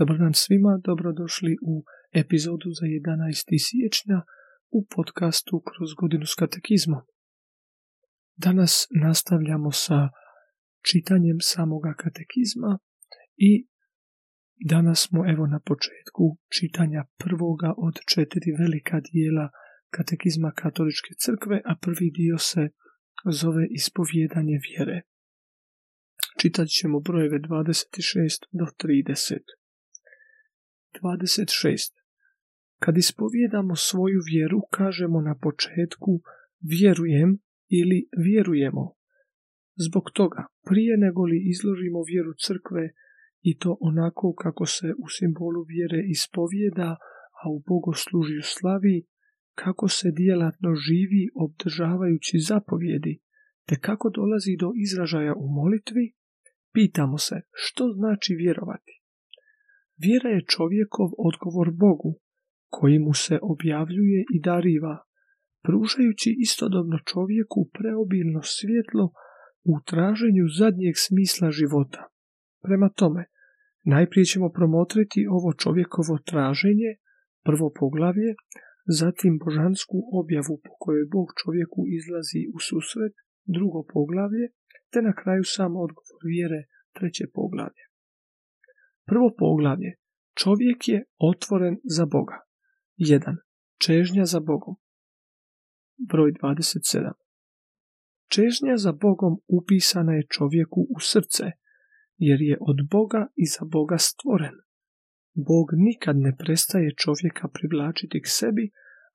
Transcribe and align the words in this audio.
Dobar 0.00 0.18
dan 0.18 0.34
svima, 0.34 0.80
dobrodošli 0.84 1.52
u 1.72 1.84
epizodu 2.22 2.68
za 2.78 2.86
11. 2.86 3.66
siječnja 3.66 4.18
u 4.70 4.86
podcastu 4.96 5.62
Kroz 5.68 5.90
godinu 6.00 6.26
s 6.26 6.34
katekizmom. 6.34 7.02
Danas 8.46 8.72
nastavljamo 9.04 9.70
sa 9.84 9.98
čitanjem 10.88 11.38
samoga 11.52 11.92
katekizma 12.02 12.78
i 13.36 13.50
danas 14.72 14.98
smo 15.06 15.20
evo 15.32 15.44
na 15.46 15.60
početku 15.70 16.24
čitanja 16.56 17.02
prvoga 17.22 17.70
od 17.76 17.94
četiri 18.12 18.50
velika 18.62 19.00
dijela 19.00 19.46
katekizma 19.96 20.50
katoličke 20.62 21.12
crkve, 21.22 21.56
a 21.64 21.72
prvi 21.84 22.10
dio 22.18 22.38
se 22.38 22.62
zove 23.40 23.64
ispovjedanje 23.70 24.56
vjere. 24.68 24.98
Čitat 26.40 26.68
ćemo 26.68 27.00
brojeve 27.00 27.38
26 27.38 28.44
do 28.58 28.66
30. 28.84 29.59
26. 31.02 32.00
Kad 32.82 32.96
ispovjedamo 32.96 33.76
svoju 33.76 34.20
vjeru, 34.32 34.60
kažemo 34.70 35.20
na 35.20 35.34
početku 35.42 36.20
vjerujem 36.60 37.38
ili 37.68 38.08
vjerujemo. 38.26 38.94
Zbog 39.86 40.04
toga, 40.14 40.46
prije 40.68 40.94
nego 40.98 41.22
li 41.24 41.38
izložimo 41.52 42.00
vjeru 42.10 42.32
crkve 42.44 42.84
i 43.40 43.58
to 43.58 43.76
onako 43.80 44.34
kako 44.42 44.66
se 44.66 44.88
u 45.04 45.08
simbolu 45.08 45.62
vjere 45.62 46.00
ispovjeda, 46.16 46.96
a 47.40 47.50
u 47.50 47.62
bogoslužju 47.68 48.42
slavi, 48.42 49.06
kako 49.54 49.88
se 49.88 50.08
djelatno 50.10 50.74
živi 50.74 51.22
obdržavajući 51.34 52.38
zapovjedi, 52.38 53.20
te 53.66 53.76
kako 53.80 54.10
dolazi 54.10 54.56
do 54.60 54.72
izražaja 54.86 55.34
u 55.34 55.46
molitvi, 55.48 56.12
pitamo 56.72 57.18
se 57.18 57.36
što 57.52 57.84
znači 57.96 58.34
vjerovati. 58.34 58.99
Vjera 60.04 60.30
je 60.30 60.48
čovjekov 60.54 61.08
odgovor 61.28 61.68
Bogu, 61.84 62.12
koji 62.76 62.98
mu 62.98 63.14
se 63.14 63.38
objavljuje 63.42 64.20
i 64.34 64.40
dariva, 64.40 64.94
pružajući 65.64 66.30
istodobno 66.46 66.96
čovjeku 67.10 67.60
preobilno 67.76 68.40
svjetlo 68.42 69.06
u 69.72 69.74
traženju 69.90 70.44
zadnjeg 70.58 70.94
smisla 71.06 71.48
života. 71.50 72.02
Prema 72.66 72.88
tome, 72.88 73.22
najprije 73.94 74.24
ćemo 74.24 74.48
promotriti 74.58 75.26
ovo 75.36 75.50
čovjekovo 75.62 76.14
traženje, 76.30 76.90
prvo 77.48 77.66
poglavlje, 77.80 78.30
zatim 79.00 79.32
božansku 79.44 79.96
objavu 80.20 80.54
po 80.64 80.72
kojoj 80.82 81.06
Bog 81.14 81.28
čovjeku 81.40 81.80
izlazi 81.98 82.42
u 82.54 82.58
susret, 82.68 83.14
drugo 83.54 83.80
poglavlje, 83.94 84.46
te 84.90 84.98
na 85.08 85.12
kraju 85.20 85.44
sam 85.44 85.72
odgovor 85.84 86.22
vjere, 86.32 86.60
treće 86.96 87.24
poglavlje. 87.34 87.89
Prvo 89.06 89.34
poglavlje. 89.38 89.94
Čovjek 90.38 90.88
je 90.88 91.04
otvoren 91.18 91.76
za 91.84 92.06
Boga. 92.06 92.38
1. 92.98 93.36
Čežnja 93.84 94.24
za 94.24 94.40
Bogom. 94.40 94.76
Broj 96.08 96.32
27. 96.32 97.12
Čežnja 98.28 98.76
za 98.76 98.92
Bogom 98.92 99.34
upisana 99.48 100.12
je 100.12 100.26
čovjeku 100.36 100.80
u 100.96 101.00
srce, 101.00 101.44
jer 102.16 102.40
je 102.40 102.56
od 102.60 102.76
Boga 102.90 103.26
i 103.36 103.46
za 103.46 103.64
Boga 103.64 103.98
stvoren. 103.98 104.54
Bog 105.34 105.66
nikad 105.72 106.16
ne 106.16 106.36
prestaje 106.36 106.94
čovjeka 107.02 107.48
privlačiti 107.48 108.22
k 108.22 108.26
sebi, 108.26 108.70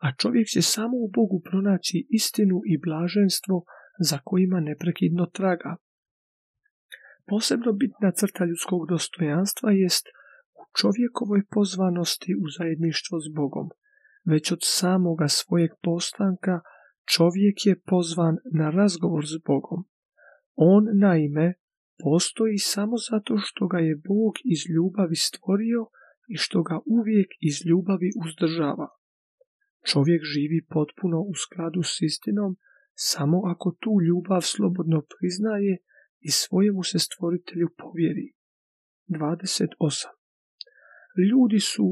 a 0.06 0.16
čovjek 0.22 0.47
će 0.47 0.61
samo 0.61 0.97
u 0.97 1.11
Bogu 1.16 1.41
pronaći 1.50 2.08
istinu 2.09 2.58
i 2.66 2.78
blaženstvo 2.86 3.63
za 4.09 4.17
kojima 4.23 4.59
neprekidno 4.59 5.25
traga. 5.25 5.75
Posebno 7.28 7.72
bitna 7.73 8.12
crta 8.12 8.45
ljudskog 8.45 8.81
dostojanstva 8.90 9.72
jest 9.72 10.06
u 10.59 10.64
čovjekovoj 10.80 11.42
pozvanosti 11.52 12.31
u 12.44 12.45
zajedništvo 12.58 13.20
s 13.20 13.28
Bogom. 13.36 13.70
Već 14.26 14.52
od 14.52 14.59
samoga 14.62 15.28
svojeg 15.28 15.72
postanka 15.84 16.59
čovjek 17.14 17.66
je 17.66 17.81
pozvan 17.91 18.35
na 18.53 18.69
razgovor 18.69 19.24
s 19.25 19.35
Bogom. 19.47 19.80
On, 20.56 20.84
naime, 21.00 21.53
postoji 22.03 22.58
samo 22.58 22.96
zato 23.12 23.34
što 23.38 23.68
ga 23.68 23.78
je 23.78 23.96
Bog 23.96 24.34
iz 24.53 24.62
ljubavi 24.75 25.16
stvorio 25.16 25.81
i 26.34 26.35
što 26.38 26.64
ga 26.64 26.80
uvijek 26.85 27.30
iz 27.40 27.56
ljubavi 27.66 28.09
uzdržava. 28.25 28.88
Čovjek 29.90 30.22
živi 30.34 30.59
potpuno 30.69 31.19
u 31.22 31.34
skladu 31.44 31.81
s 31.84 32.02
istinom 32.02 32.52
samo 32.94 33.38
ako 33.46 33.75
tu 33.81 33.91
ljubav 34.08 34.41
slobodno 34.41 35.02
priznaje 35.12 35.78
i 36.28 36.30
svojemu 36.30 36.84
se 36.84 37.00
stvoritelju 37.00 37.68
povjeri. 37.81 38.28
28. 39.08 40.08
Ljudi 41.30 41.59
su 41.59 41.88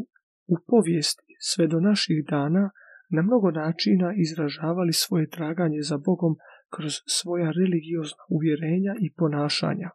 u 0.54 0.56
povijesti 0.68 1.32
sve 1.50 1.68
do 1.68 1.80
naših 1.80 2.18
dana 2.30 2.72
na 3.16 3.22
mnogo 3.22 3.52
načina 3.52 4.14
izražavali 4.26 4.94
svoje 4.94 5.30
traganje 5.30 5.82
za 5.90 5.98
Bogom 5.98 6.34
kroz 6.76 6.94
svoja 7.18 7.50
religiozna 7.62 8.24
uvjerenja 8.36 8.94
i 9.06 9.14
ponašanja, 9.20 9.90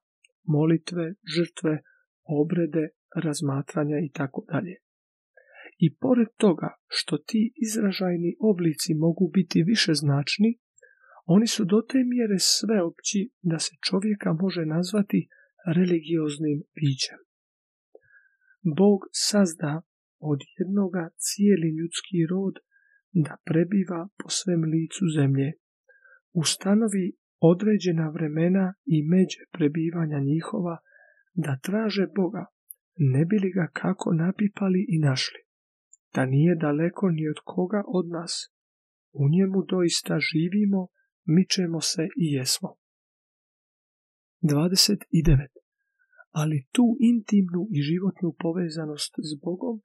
molitve, 0.55 1.07
žrtve, 1.35 1.75
obrede, 2.41 2.85
razmatranja 3.25 3.99
i 4.07 4.11
tako 4.19 4.45
dalje. 4.53 4.75
I 5.79 5.97
pored 5.97 6.29
toga 6.37 6.69
što 6.87 7.19
ti 7.19 7.53
izražajni 7.67 8.37
oblici 8.41 8.95
mogu 8.95 9.31
biti 9.35 9.63
više 9.63 9.93
značni, 9.95 10.59
oni 11.35 11.47
su 11.47 11.65
do 11.65 11.79
te 11.91 11.99
mjere 12.13 12.39
sveopći 12.39 13.21
da 13.51 13.59
se 13.59 13.75
čovjeka 13.89 14.31
može 14.43 14.63
nazvati 14.77 15.21
religioznim 15.77 16.59
bićem. 16.79 17.21
Bog 18.81 19.01
sazda 19.29 19.83
od 20.31 20.41
jednoga 20.59 21.05
cijeli 21.25 21.69
ljudski 21.79 22.19
rod 22.31 22.55
da 23.25 23.37
prebiva 23.45 24.09
po 24.19 24.29
svem 24.29 24.63
licu 24.73 25.05
zemlje. 25.17 25.49
Ustanovi 26.33 27.07
određena 27.53 28.07
vremena 28.09 28.75
i 28.85 28.97
međe 29.13 29.43
prebivanja 29.53 30.19
njihova 30.33 30.77
da 31.35 31.59
traže 31.67 32.07
Boga, 32.17 32.45
ne 32.97 33.25
bi 33.25 33.37
li 33.43 33.51
ga 33.59 33.67
kako 33.73 34.09
napipali 34.13 34.87
i 34.89 34.99
našli. 34.99 35.41
Da 36.15 36.27
nije 36.27 36.55
daleko 36.55 37.11
ni 37.11 37.29
od 37.29 37.39
koga 37.45 37.83
od 37.87 38.07
nas. 38.17 38.33
U 39.13 39.25
njemu 39.35 39.59
doista 39.73 40.15
živimo 40.31 40.89
mičemo 41.37 41.81
se 41.81 42.05
i 42.25 42.27
jesmo. 42.35 42.71
29. 44.43 45.49
Ali 46.31 46.67
tu 46.75 46.87
intimnu 47.13 47.63
i 47.77 47.79
životnu 47.91 48.29
povezanost 48.45 49.13
s 49.29 49.31
Bogom 49.45 49.77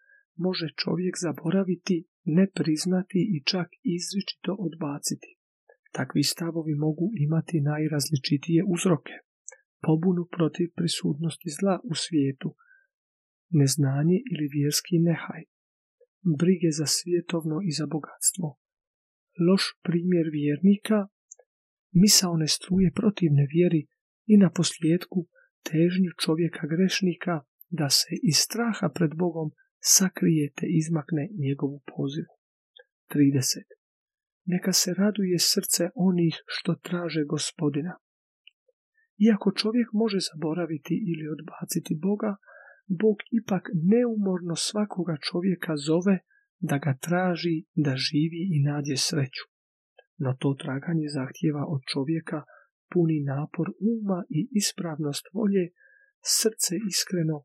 može 0.46 0.68
čovjek 0.84 1.16
zaboraviti, 1.26 1.98
ne 2.38 2.46
priznati 2.58 3.20
i 3.36 3.38
čak 3.52 3.68
izričito 3.96 4.52
odbaciti. 4.68 5.30
Takvi 5.92 6.24
stavovi 6.24 6.76
mogu 6.86 7.08
imati 7.26 7.66
najrazličitije 7.72 8.62
uzroke. 8.75 9.16
Pobunu 9.86 10.24
protiv 10.38 10.68
prisutnosti 10.75 11.50
zla 11.60 11.75
u 11.92 11.94
svijetu, 12.04 12.50
neznanje 13.60 14.18
ili 14.31 14.46
vjerski 14.58 14.96
nehaj, 15.10 15.44
brige 16.40 16.70
za 16.80 16.88
svjetovno 16.98 17.58
i 17.70 17.72
za 17.78 17.86
bogatstvo, 17.94 18.48
loš 19.48 19.64
primjer 19.88 20.25
vjernika 20.40 21.00
misaone 21.94 22.48
struje 22.48 22.92
protivne 22.92 23.48
vjeri 23.54 23.88
i 24.26 24.38
na 24.38 24.50
posljedku 24.50 25.28
težnju 25.70 26.12
čovjeka 26.24 26.68
grešnika 26.68 27.42
da 27.70 27.90
se 27.90 28.12
iz 28.30 28.38
straha 28.46 28.90
pred 28.96 29.12
Bogom 29.16 29.52
sakrije 29.80 30.52
te 30.58 30.66
izmakne 30.81 31.30
njegovu 31.44 31.81
pozivu. 31.96 32.34
30. 33.09 33.64
Neka 34.46 34.74
se 34.74 34.94
raduje 34.94 35.40
srce 35.40 35.90
onih 35.96 36.36
što 36.46 36.76
traže 36.76 37.24
gospodina. 37.24 37.94
Iako 39.28 39.52
čovjek 39.52 39.88
može 39.94 40.18
zaboraviti 40.30 40.96
ili 41.12 41.25
odbaciti 41.36 42.00
Boga, 42.02 42.36
Bog 42.88 43.18
ipak 43.31 43.64
neumorno 43.92 44.56
svakoga 44.56 45.16
čovjeka 45.28 45.74
zove 45.88 46.19
da 46.60 46.78
ga 46.78 46.98
traži, 47.01 47.57
da 47.75 47.94
živi 47.96 48.42
i 48.56 48.63
nađe 48.68 48.98
sreću 48.98 49.52
no 50.24 50.31
to 50.42 50.50
traganje 50.64 51.08
zahtjeva 51.18 51.64
od 51.74 51.81
čovjeka 51.92 52.40
puni 52.92 53.20
napor 53.31 53.68
uma 53.94 54.20
i 54.38 54.40
ispravnost 54.62 55.25
volje, 55.38 55.66
srce 56.40 56.74
iskreno, 56.92 57.38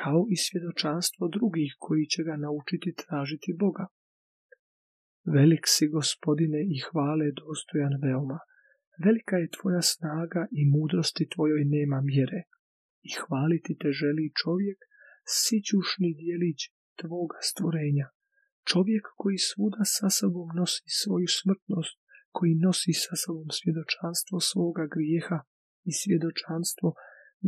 kao 0.00 0.20
i 0.34 0.36
svjedočanstvo 0.44 1.24
drugih 1.36 1.70
koji 1.84 2.04
će 2.12 2.20
ga 2.28 2.36
naučiti 2.46 2.90
tražiti 3.02 3.58
Boga. 3.62 3.86
Velik 5.34 5.64
si 5.74 5.84
gospodine 5.98 6.60
i 6.74 6.76
hvale 6.86 7.26
dostojan 7.40 7.94
veoma. 8.04 8.38
Velika 9.04 9.36
je 9.42 9.54
tvoja 9.56 9.82
snaga 9.82 10.42
i 10.58 10.62
mudrosti 10.74 11.24
tvojoj 11.34 11.62
nema 11.76 11.98
mjere. 12.10 12.40
I 13.08 13.10
hvaliti 13.20 13.72
te 13.80 13.88
želi 14.00 14.34
čovjek, 14.42 14.78
sićušni 15.40 16.10
dijelić 16.22 16.60
tvoga 17.00 17.38
stvorenja. 17.50 18.06
Čovjek 18.70 19.04
koji 19.20 19.38
svuda 19.50 19.82
sa 19.96 20.08
sobom 20.18 20.48
nosi 20.58 20.88
svoju 21.00 21.28
smrtnost, 21.40 21.96
koji 22.36 22.62
nosi 22.66 22.92
sa 23.04 23.14
sobom 23.22 23.50
svjedočanstvo 23.58 24.36
svoga 24.50 24.84
grijeha 24.94 25.38
i 25.88 25.92
svjedočanstvo 26.00 26.88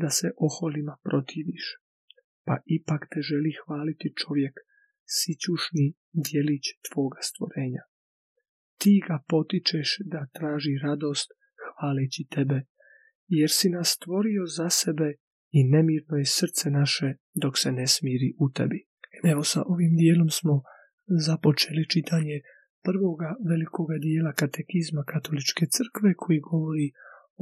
da 0.00 0.08
se 0.18 0.28
oholima 0.46 0.94
protiviš. 1.06 1.66
pa 2.46 2.56
ipak 2.78 3.02
te 3.12 3.20
želi 3.30 3.52
hvaliti 3.60 4.08
čovjek, 4.20 4.54
sićušni 5.18 5.86
djelić 6.26 6.64
tvoga 6.86 7.20
stvorenja. 7.28 7.82
Ti 8.80 8.94
ga 9.06 9.16
potičeš 9.30 9.88
da 10.12 10.30
traži 10.36 10.74
radost 10.86 11.28
hvaleći 11.66 12.24
tebe, 12.34 12.58
jer 13.38 13.50
si 13.58 13.68
nas 13.76 13.88
stvorio 13.96 14.42
za 14.56 14.68
sebe 14.80 15.08
i 15.58 15.60
nemirno 15.74 16.14
je 16.16 16.26
srce 16.38 16.66
naše 16.70 17.08
dok 17.42 17.54
se 17.62 17.70
ne 17.72 17.86
smiri 17.86 18.28
u 18.44 18.46
tebi. 18.56 18.80
Evo 19.32 19.42
sa 19.52 19.60
ovim 19.72 19.92
dijelom 20.00 20.30
smo 20.38 20.54
započeli 21.26 21.90
čitanje 21.92 22.36
prvoga 22.86 23.30
velikoga 23.50 23.96
dijela 23.98 24.32
katekizma 24.32 25.02
katoličke 25.12 25.64
crkve 25.74 26.10
koji 26.22 26.40
govori 26.40 26.88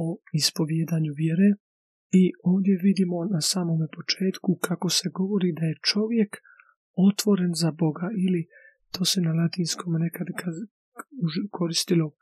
o 0.05 0.07
ispovjedanju 0.33 1.13
vjere 1.23 1.49
i 2.11 2.23
ovdje 2.43 2.75
vidimo 2.87 3.25
na 3.25 3.41
samome 3.41 3.87
početku 3.97 4.59
kako 4.67 4.89
se 4.89 5.09
govori 5.19 5.49
da 5.59 5.65
je 5.65 5.81
čovjek 5.91 6.31
otvoren 7.09 7.51
za 7.53 7.71
Boga 7.71 8.07
ili 8.25 8.41
to 8.93 9.05
se 9.05 9.21
na 9.21 9.31
latinskom 9.33 9.93
nekad 10.05 10.27
koristilo 11.51 12.07
e, 12.11 12.15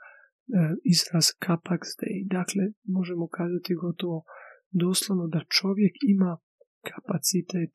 izraz 0.93 1.25
capax 1.45 1.81
dei. 2.01 2.17
Dakle, 2.37 2.63
možemo 2.97 3.27
kazati 3.27 3.79
gotovo 3.83 4.23
doslovno 4.71 5.27
da 5.27 5.49
čovjek 5.57 5.93
ima 6.13 6.37
kapacitet 6.89 7.73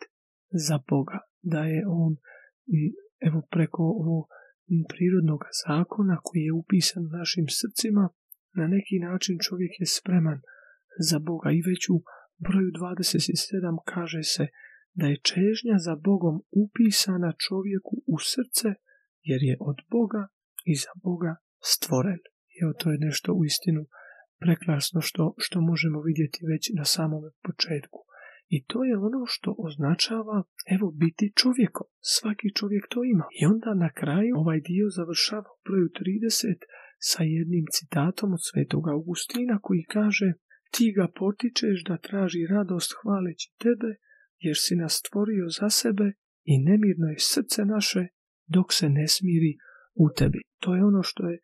za 0.66 0.78
Boga, 0.88 1.18
da 1.42 1.60
je 1.64 1.80
on 1.88 2.16
evo 3.28 3.42
preko 3.50 3.82
ovog 3.82 4.24
prirodnog 4.92 5.40
zakona 5.62 6.16
koji 6.26 6.42
je 6.42 6.52
upisan 6.52 7.04
našim 7.18 7.46
srcima, 7.58 8.04
na 8.60 8.66
neki 8.74 8.96
način 9.08 9.36
čovjek 9.46 9.72
je 9.80 9.86
spreman 9.86 10.38
za 11.08 11.18
Boga 11.18 11.50
i 11.52 11.66
već 11.70 11.82
u 11.88 11.98
broju 12.44 12.70
27 12.72 13.78
kaže 13.92 14.22
se 14.34 14.44
da 14.98 15.06
je 15.06 15.22
čežnja 15.30 15.76
za 15.86 15.94
Bogom 16.08 16.36
upisana 16.64 17.30
čovjeku 17.46 17.94
u 18.14 18.16
srce 18.32 18.68
jer 19.30 19.40
je 19.42 19.56
od 19.60 19.78
Boga 19.90 20.22
i 20.64 20.74
za 20.84 20.92
Boga 21.04 21.32
stvoren. 21.72 22.20
Evo 22.62 22.72
to 22.80 22.86
je 22.92 22.98
nešto 22.98 23.28
u 23.32 23.44
istinu 23.44 23.82
prekrasno 24.42 25.00
što, 25.00 25.34
što 25.38 25.60
možemo 25.60 25.98
vidjeti 26.00 26.40
već 26.52 26.70
na 26.78 26.84
samom 26.84 27.22
početku. 27.46 27.98
I 28.56 28.58
to 28.70 28.78
je 28.84 28.96
ono 29.08 29.22
što 29.26 29.54
označava, 29.66 30.38
evo, 30.74 30.86
biti 31.02 31.32
čovjekom. 31.40 31.86
Svaki 32.16 32.48
čovjek 32.58 32.84
to 32.92 33.00
ima. 33.04 33.26
I 33.40 33.46
onda 33.46 33.70
na 33.84 33.90
kraju 34.00 34.32
ovaj 34.42 34.60
dio 34.60 34.86
završava 34.98 35.50
u 35.56 35.60
broju 35.64 35.88
30 35.88 36.58
sa 37.10 37.22
jednim 37.22 37.64
citatom 37.76 38.32
od 38.32 38.42
svetog 38.48 38.88
Augustina 38.88 39.54
koji 39.62 39.82
kaže 39.96 40.28
ti 40.74 40.86
ga 40.96 41.06
potičeš 41.18 41.84
da 41.88 42.04
traži 42.06 42.46
radost 42.46 42.90
hvaleći 42.98 43.48
tebe, 43.64 43.90
jer 44.38 44.56
si 44.64 44.74
nas 44.76 44.92
stvorio 45.02 45.46
za 45.58 45.70
sebe 45.70 46.12
i 46.44 46.54
nemirno 46.68 47.06
je 47.12 47.18
srce 47.18 47.64
naše 47.64 48.02
dok 48.46 48.72
se 48.72 48.88
ne 48.88 49.08
smiri 49.08 49.52
u 49.94 50.06
tebi. 50.16 50.40
To 50.62 50.74
je 50.74 50.84
ono 50.84 51.02
što 51.02 51.22
je 51.30 51.38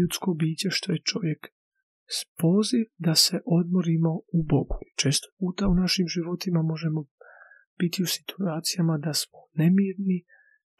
ljudsko 0.00 0.34
biće, 0.34 0.68
što 0.70 0.92
je 0.92 1.06
čovjek 1.10 1.40
poziv 2.42 2.84
da 2.98 3.14
se 3.14 3.40
odmorimo 3.46 4.12
u 4.38 4.40
Bogu. 4.52 4.78
Često 4.96 5.28
puta 5.38 5.68
u 5.68 5.74
našim 5.74 6.06
životima 6.08 6.62
možemo 6.62 7.00
biti 7.78 8.02
u 8.02 8.06
situacijama 8.06 8.98
da 8.98 9.12
smo 9.14 9.38
nemirni, 9.54 10.18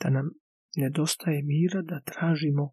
da 0.00 0.10
nam 0.10 0.26
nedostaje 0.76 1.42
mira, 1.42 1.82
da 1.82 2.00
tražimo 2.00 2.64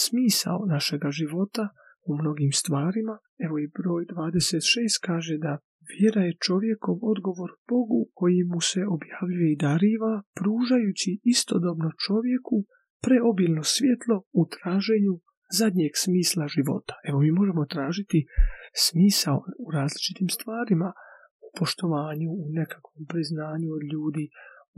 smisao 0.00 0.66
našega 0.66 1.10
života 1.10 1.68
u 2.08 2.12
mnogim 2.20 2.52
stvarima. 2.52 3.18
Evo 3.44 3.58
i 3.58 3.70
broj 3.78 4.02
26 4.06 5.06
kaže 5.08 5.38
da 5.38 5.58
vjera 5.92 6.22
je 6.24 6.38
čovjekov 6.46 6.96
odgovor 7.12 7.50
Bogu 7.68 8.00
koji 8.18 8.40
mu 8.44 8.60
se 8.60 8.80
objavljuje 8.96 9.52
i 9.52 9.60
dariva, 9.66 10.14
pružajući 10.38 11.10
istodobno 11.34 11.88
čovjeku 12.06 12.56
preobilno 13.04 13.62
svjetlo 13.62 14.16
u 14.40 14.42
traženju 14.54 15.14
zadnjeg 15.58 15.92
smisla 16.04 16.44
života. 16.56 16.94
Evo 17.08 17.18
mi 17.20 17.30
možemo 17.40 17.72
tražiti 17.74 18.18
smisao 18.86 19.38
u 19.64 19.66
različitim 19.76 20.28
stvarima, 20.36 20.88
u 21.46 21.48
poštovanju, 21.58 22.30
u 22.44 22.46
nekakvom 22.60 23.02
priznanju 23.12 23.68
od 23.76 23.82
ljudi, 23.92 24.24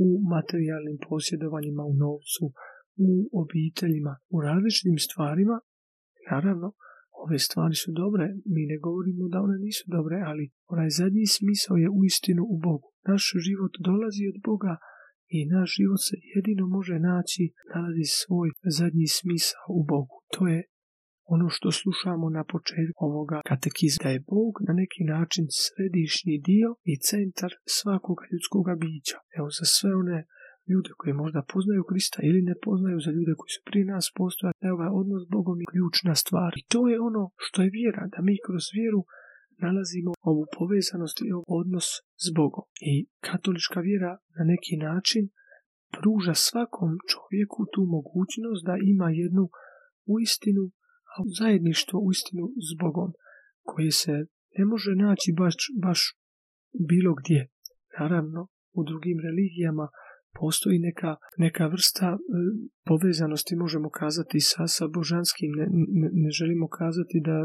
u 0.04 0.08
materijalnim 0.34 0.98
posjedovanjima, 1.08 1.82
u 1.92 1.94
novcu, 2.04 2.44
u 3.06 3.10
obiteljima, 3.42 4.12
u 4.34 4.36
različitim 4.46 4.98
stvarima. 5.06 5.56
Naravno, 6.30 6.68
ove 7.24 7.38
stvari 7.46 7.76
su 7.82 7.90
dobre, 8.02 8.24
mi 8.54 8.62
ne 8.70 8.78
govorimo 8.84 9.24
da 9.32 9.38
one 9.46 9.58
nisu 9.66 9.84
dobre, 9.96 10.16
ali 10.30 10.44
onaj 10.74 10.90
zadnji 11.00 11.26
smisao 11.36 11.76
je 11.82 11.94
uistinu 11.98 12.42
u 12.54 12.56
Bogu. 12.66 12.88
Naš 13.10 13.24
život 13.46 13.72
dolazi 13.88 14.22
od 14.32 14.38
Boga 14.48 14.74
i 15.36 15.38
naš 15.54 15.68
život 15.78 16.00
se 16.08 16.16
jedino 16.34 16.64
može 16.76 16.96
naći, 17.10 17.44
nalazi 17.74 18.06
svoj 18.20 18.48
zadnji 18.78 19.08
smisao 19.18 19.68
u 19.80 19.82
Bogu. 19.92 20.13
To 20.34 20.46
je 20.52 20.60
ono 21.34 21.46
što 21.56 21.68
slušamo 21.80 22.26
na 22.38 22.42
početku 22.52 23.00
ovoga 23.10 23.38
katekizma, 23.50 24.02
da 24.04 24.10
je 24.10 24.24
Bog 24.34 24.52
na 24.68 24.72
neki 24.82 25.02
način 25.14 25.44
središnji 25.62 26.34
dio 26.50 26.68
i 26.90 26.92
centar 27.08 27.52
svakog 27.78 28.18
ljudskog 28.30 28.66
bića. 28.82 29.18
Evo 29.38 29.48
za 29.58 29.64
sve 29.76 29.90
one 30.02 30.18
ljude 30.70 30.90
koji 30.98 31.20
možda 31.22 31.48
poznaju 31.52 31.82
Krista 31.90 32.18
ili 32.28 32.40
ne 32.50 32.54
poznaju, 32.64 32.98
za 33.06 33.10
ljude 33.16 33.32
koji 33.38 33.50
su 33.56 33.60
prije 33.68 33.84
nas 33.94 34.06
postojali, 34.18 34.64
evo 34.68 34.76
ovaj 34.76 34.92
odnos 35.00 35.20
s 35.24 35.28
Bogom 35.34 35.56
je 35.60 35.70
ključna 35.72 36.14
stvar. 36.22 36.52
I 36.60 36.66
to 36.72 36.80
je 36.90 36.96
ono 37.08 37.22
što 37.44 37.58
je 37.62 37.74
vjera, 37.78 38.02
da 38.12 38.18
mi 38.26 38.44
kroz 38.46 38.64
vjeru 38.78 39.00
nalazimo 39.64 40.12
ovu 40.30 40.44
povezanost 40.56 41.16
i 41.20 41.30
odnos 41.60 41.86
s 42.24 42.26
Bogom. 42.38 42.64
I 42.92 42.94
katolička 43.28 43.80
vjera 43.88 44.12
na 44.38 44.44
neki 44.52 44.74
način 44.88 45.24
pruža 45.96 46.34
svakom 46.48 46.90
čovjeku 47.12 47.60
tu 47.72 47.82
mogućnost 47.96 48.62
da 48.68 48.74
ima 48.92 49.08
jednu 49.22 49.44
uistinu 50.06 50.64
a 51.14 51.16
zajedništvo 51.38 51.96
uistinu 52.06 52.44
s 52.66 52.70
Bogom, 52.82 53.10
koje 53.70 53.90
se 53.90 54.14
ne 54.58 54.64
može 54.64 54.92
naći 55.06 55.30
baš, 55.40 55.54
baš 55.86 56.00
bilo 56.90 57.12
gdje. 57.20 57.40
Naravno, 57.98 58.40
u 58.78 58.80
drugim 58.90 59.18
religijama 59.26 59.86
postoji 60.40 60.78
neka, 60.78 61.10
neka 61.44 61.64
vrsta 61.66 62.08
e, 62.12 62.18
povezanosti, 62.88 63.62
možemo 63.64 63.88
kazati, 64.00 64.38
sa, 64.50 64.64
sa 64.76 64.84
božanskim. 64.96 65.50
Ne, 65.60 65.66
ne, 66.00 66.08
ne 66.22 66.30
želimo 66.38 66.66
kazati 66.80 67.18
da 67.28 67.36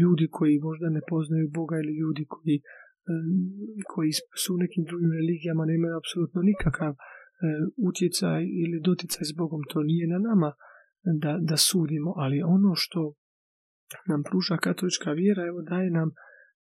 ljudi 0.00 0.26
koji 0.36 0.64
možda 0.68 0.88
ne 0.96 1.02
poznaju 1.10 1.54
Boga 1.58 1.76
ili 1.82 1.94
ljudi 2.02 2.24
koji, 2.32 2.56
e, 2.56 3.14
koji 3.92 4.10
su 4.42 4.48
u 4.54 4.60
nekim 4.64 4.82
drugim 4.88 5.10
religijama 5.20 5.64
nemaju 5.72 5.94
apsolutno 6.00 6.40
nikakav 6.50 6.92
e, 6.92 6.96
utjecaj 7.88 8.42
ili 8.62 8.84
doticaj 8.88 9.24
s 9.30 9.32
Bogom. 9.40 9.60
To 9.72 9.78
nije 9.90 10.06
na 10.14 10.18
nama 10.28 10.50
da, 11.22 11.38
da 11.40 11.56
sudimo, 11.56 12.10
ali 12.16 12.42
ono 12.56 12.72
što 12.74 13.00
nam 14.10 14.22
pruža 14.28 14.56
katolička 14.56 15.10
vjera, 15.12 15.42
evo 15.46 15.60
daje 15.62 15.90
nam, 15.90 16.08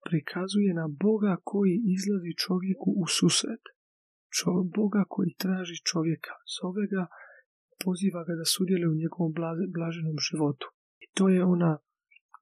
prikazuje 0.09 0.71
nam 0.81 0.91
Boga 1.05 1.35
koji 1.51 1.75
izlazi 1.97 2.33
čovjeku 2.45 2.89
u 3.03 3.05
susret. 3.19 3.65
Boga 4.77 5.03
koji 5.09 5.41
traži 5.43 5.77
čovjeka, 5.91 6.35
zove 6.57 6.85
ga, 6.95 7.03
poziva 7.85 8.21
ga 8.29 8.35
da 8.41 8.47
sudjeli 8.55 8.87
u 8.89 8.99
njegovom 9.03 9.33
blaženom 9.77 10.19
životu. 10.29 10.67
I 11.05 11.07
to 11.17 11.25
je 11.35 11.41
ona, 11.55 11.73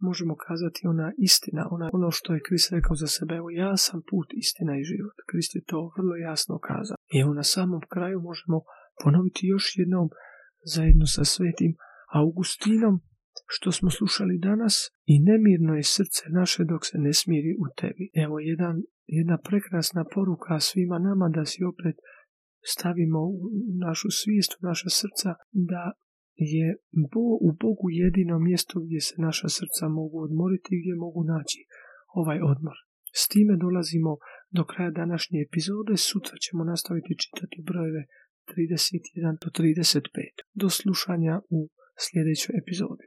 možemo 0.09 0.35
kazati, 0.47 0.81
ona 0.93 1.09
istina, 1.29 1.63
ona, 1.75 1.87
ono 1.93 2.11
što 2.11 2.29
je 2.35 2.45
Krist 2.47 2.73
rekao 2.77 2.97
za 3.03 3.09
sebe, 3.17 3.35
evo 3.35 3.49
ja 3.51 3.73
sam 3.77 3.99
put, 4.11 4.29
istina 4.43 4.73
i 4.77 4.89
život. 4.91 5.17
Krist 5.31 5.53
je 5.55 5.63
to 5.71 5.79
vrlo 5.97 6.15
jasno 6.17 6.55
kazao. 6.69 6.97
I 7.15 7.17
evo 7.23 7.33
na 7.41 7.47
samom 7.55 7.83
kraju 7.95 8.19
možemo 8.31 8.59
ponoviti 9.03 9.51
još 9.55 9.65
jednom 9.81 10.07
zajedno 10.75 11.07
sa 11.07 11.25
svetim 11.25 11.73
Augustinom, 12.21 12.95
što 13.55 13.73
smo 13.73 13.91
slušali 13.91 14.39
danas, 14.49 14.75
i 15.13 15.15
nemirno 15.31 15.73
je 15.75 15.91
srce 15.97 16.23
naše 16.41 16.63
dok 16.71 16.83
se 16.89 16.97
ne 17.07 17.13
smiri 17.13 17.53
u 17.63 17.65
tebi. 17.79 18.05
Evo 18.25 18.37
jedan, 18.51 18.77
jedna 19.19 19.37
prekrasna 19.49 20.05
poruka 20.15 20.61
svima 20.61 20.99
nama 21.09 21.27
da 21.37 21.45
si 21.45 21.61
opet 21.73 21.97
stavimo 22.73 23.21
u 23.35 23.37
našu 23.87 24.09
svijest, 24.21 24.51
u 24.55 24.67
naša 24.71 24.89
srca, 25.01 25.31
da 25.71 25.83
je 26.55 26.67
Bo, 27.13 27.27
u 27.47 27.49
Bogu 27.63 27.87
jedino 28.03 28.37
mjesto 28.49 28.75
gdje 28.85 29.01
se 29.01 29.15
naša 29.29 29.49
srca 29.57 29.85
mogu 29.99 30.17
odmoriti 30.27 30.69
i 30.73 30.81
gdje 30.81 30.95
mogu 31.05 31.21
naći 31.35 31.61
ovaj 32.21 32.41
odmor. 32.53 32.77
S 33.21 33.23
time 33.33 33.55
dolazimo 33.65 34.13
do 34.57 34.63
kraja 34.71 34.91
današnje 34.91 35.39
epizode, 35.47 35.95
sutra 35.97 36.37
ćemo 36.45 36.63
nastaviti 36.73 37.21
čitati 37.23 37.65
brojeve 37.69 38.03
31 38.47 39.37
do 39.43 39.49
35. 39.51 40.03
Do 40.61 40.69
slušanja 40.81 41.35
u 41.59 41.61
в 42.03 42.05
следующем 42.05 42.59
эпизоде. 42.59 43.05